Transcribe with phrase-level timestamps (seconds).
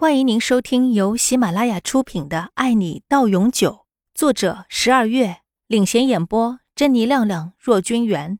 [0.00, 3.70] 欢迎您收听由喜马拉雅出品的《爱你到永久》，
[4.14, 8.38] 作者十二月领衔演播，珍妮、亮亮、若君元。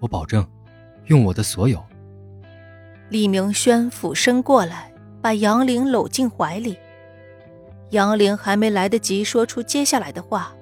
[0.00, 0.48] 我保证，
[1.08, 1.84] 用我的所有。
[3.10, 4.90] 李明轩俯身过来，
[5.20, 6.78] 把杨玲搂进怀里。
[7.90, 10.54] 杨玲还没来得及说出接下来的话，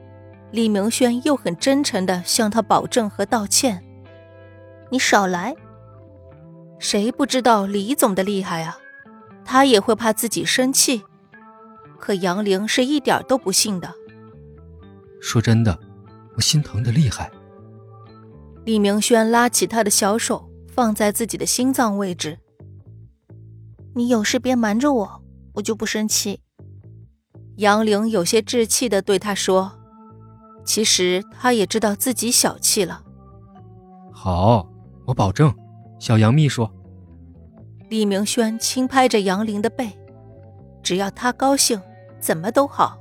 [0.50, 3.80] 李明轩又很真诚的向她保证和道歉
[4.90, 5.54] ：“你少来。”
[6.80, 8.76] 谁不知道李总的厉害啊？
[9.46, 11.04] 他也会怕自己生气，
[11.98, 13.94] 可杨玲是一点都不信的。
[15.20, 15.78] 说真的，
[16.34, 17.30] 我心疼的厉害。
[18.64, 22.38] 李明轩拉起他的小手，放在自己的心脏位置。
[23.94, 25.22] 你有事别瞒着我，
[25.54, 26.40] 我就不生气。
[27.56, 29.72] 杨玲有些稚气的对他说
[30.66, 33.02] ：“其实他也知道自己小气了。”
[34.12, 34.68] 好，
[35.06, 35.54] 我保证，
[35.98, 36.68] 小杨秘书。
[37.88, 39.92] 李明轩轻拍着杨玲的背，
[40.82, 41.80] 只要她高兴，
[42.18, 42.98] 怎么都好。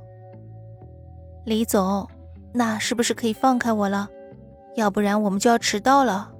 [1.44, 2.08] 李总，
[2.52, 4.08] 那是不是可以放开我了？
[4.76, 6.30] 要不然我们就要迟到了。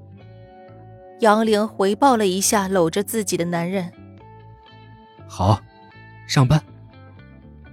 [1.21, 3.93] 杨玲回报了一下搂着自己的男人。
[5.27, 5.59] 好，
[6.29, 6.63] 上班。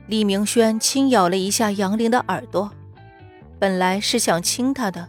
[0.07, 2.71] 李明轩轻咬了一下杨玲的耳朵，
[3.59, 5.07] 本来是想亲她的，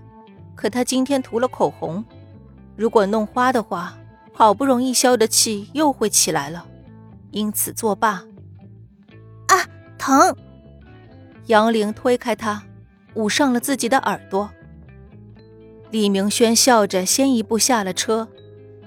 [0.55, 2.05] 可她今天涂了口红，
[2.77, 3.97] 如果弄花的话。
[4.37, 6.67] 好不容易消的气又会起来了，
[7.31, 8.25] 因此作罢。
[9.47, 9.55] 啊，
[9.97, 10.37] 疼！
[11.47, 12.65] 杨玲推开他，
[13.15, 14.51] 捂上了自己的耳朵。
[15.91, 18.27] 李明轩笑着先一步下了车，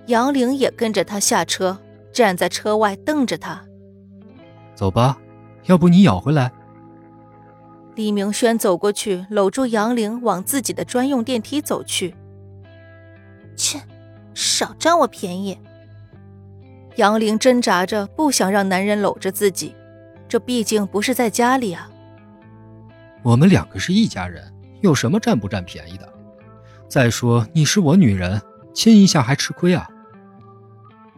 [0.08, 1.80] 杨玲也跟着他下车，
[2.12, 3.64] 站在车外瞪着他。
[4.76, 5.18] 走吧，
[5.68, 6.52] 要不你咬回来。
[7.96, 12.14] 李明轩走过去，搂住杨玲，往自己的专用电梯走去。
[13.56, 13.82] 切。
[14.38, 15.58] 少占我便宜！
[16.98, 19.74] 杨玲挣扎着，不想让男人搂着自己，
[20.28, 21.90] 这毕竟不是在家里啊。
[23.24, 26.08] 我们两个是一家人，有什么占不占便宜的？
[26.88, 28.40] 再说你是我女人，
[28.76, 29.90] 亲一下还吃亏啊？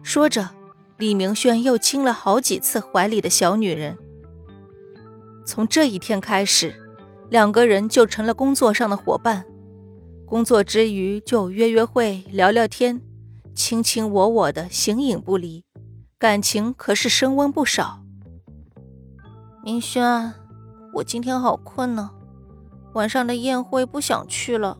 [0.02, 0.48] 说着，
[0.96, 3.98] 李明轩又亲了好几次怀里的小女人。
[5.44, 6.74] 从这一天开始，
[7.28, 9.44] 两个人就成了工作上的伙伴，
[10.24, 12.98] 工作之余就约约会、聊聊天。
[13.54, 15.64] 卿卿我我的，形影不离，
[16.18, 18.02] 感情可是升温不少。
[19.62, 20.32] 明轩，
[20.94, 22.10] 我今天好困呢，
[22.94, 24.78] 晚上的宴会不想去了。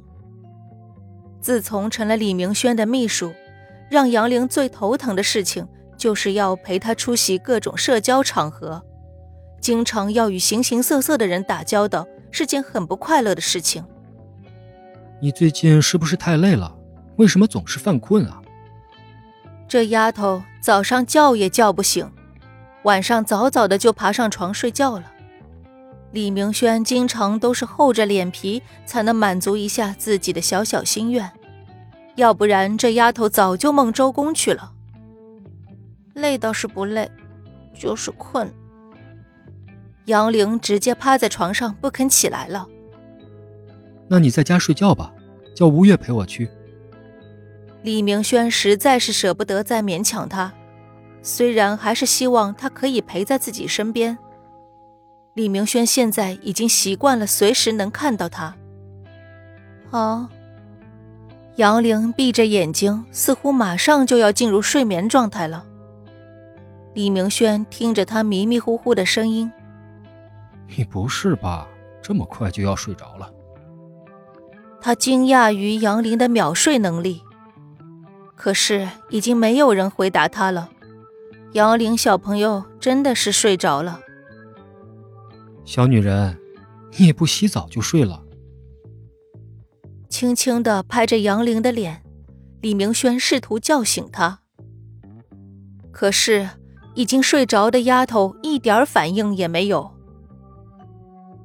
[1.40, 3.32] 自从成了李明轩的秘书，
[3.90, 5.66] 让杨玲最头疼的事情
[5.96, 8.82] 就是要陪他出席各种社交场合，
[9.60, 13.84] 经常要与形形色色的人打交道，是件很不快乐的事情。
[15.20, 16.74] 你最近是不是太累了？
[17.16, 18.40] 为什么总是犯困啊？
[19.70, 22.10] 这丫头早上叫也叫不醒，
[22.82, 25.04] 晚上早早的就爬上床睡觉了。
[26.10, 31.30] 李明轩经常都是厚着脸皮才能满足一下自己的小小心愿，
[32.16, 34.72] 要不然这丫头早就梦周公去了。
[36.14, 37.08] 累倒是不累，
[37.72, 38.52] 就是困。
[40.06, 42.66] 杨玲直接趴在床上不肯起来了。
[44.08, 45.12] 那你在家睡觉吧，
[45.54, 46.50] 叫吴越陪我去。
[47.82, 50.52] 李明轩实在是舍不得再勉强他，
[51.22, 54.18] 虽然还是希望他可以陪在自己身边。
[55.34, 58.54] 李明轩现在已经习惯了随时能看到他。
[59.90, 60.28] 好，
[61.56, 65.64] 杨玲闭着眼睛，似乎马上就要进入睡眠状态了。
[66.92, 69.50] 李明轩听着他迷迷糊糊的声音
[70.76, 71.66] ：“你不是吧？
[72.02, 73.32] 这么快就要睡着了？”
[74.82, 77.22] 他惊讶于杨玲的秒睡能力。
[78.40, 80.70] 可是已经没有人回答他了。
[81.52, 84.00] 杨玲小朋友真的是睡着了。
[85.66, 86.38] 小女人，
[86.96, 88.22] 你也不洗澡就睡了？
[90.08, 92.02] 轻轻的拍着杨玲的脸，
[92.62, 94.40] 李明轩试图叫醒她。
[95.92, 96.48] 可是
[96.94, 99.90] 已经睡着的丫头一点反应也没有。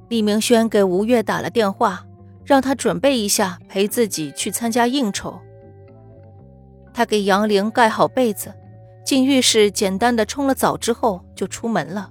[0.08, 2.06] 李明轩给吴越打了电话，
[2.42, 5.42] 让他准备一下，陪自己去参加应酬。
[6.96, 8.54] 他给杨玲盖好被子，
[9.04, 12.10] 进浴室简单的冲了澡之后就出门了。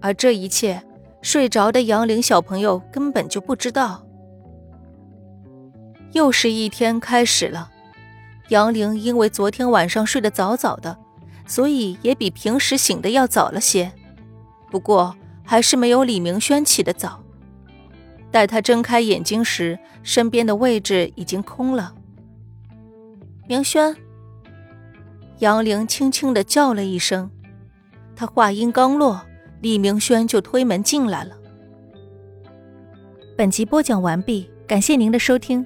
[0.00, 0.82] 而这一切，
[1.22, 4.04] 睡着的杨玲小朋友根本就不知道。
[6.10, 7.70] 又是一天开始了，
[8.48, 10.98] 杨玲因为昨天晚上睡得早早的，
[11.46, 13.92] 所以也比平时醒的要早了些。
[14.72, 15.14] 不过
[15.44, 17.22] 还是没有李明轩起得早。
[18.32, 21.94] 待他睁开眼睛时，身边的位置已经空了。
[23.48, 23.96] 明轩，
[25.38, 27.30] 杨玲轻轻的叫了一声，
[28.14, 29.22] 她话音刚落，
[29.62, 31.34] 李明轩就推门进来了。
[33.38, 35.64] 本集播讲完毕，感谢您的收听。